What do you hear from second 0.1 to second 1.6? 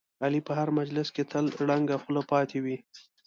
علي په هر مجلس کې تل